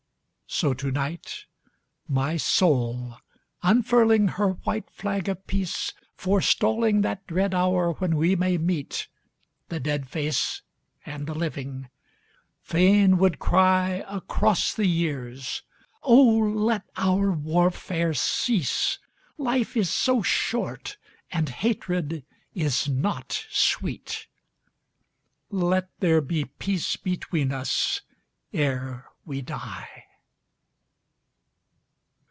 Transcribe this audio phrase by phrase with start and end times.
[0.53, 1.45] So to night,
[2.09, 3.15] My soul,
[3.63, 9.07] unfurling her white flag of peace, Forestalling that dread hour when we may meet, â
[9.69, 10.61] The dead face
[11.05, 11.87] and the living, â
[12.63, 15.63] fain would cry, Across the years,"
[16.03, 18.99] Oh, let our warfare cease!
[19.37, 20.97] Life is so short,
[21.31, 24.27] and hatred is not sweet:
[25.49, 28.01] Let there be peace between us
[28.51, 29.87] ere we die